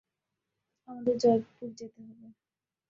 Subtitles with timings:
[0.89, 2.27] আমাদের জয়পুর যেতে হবে।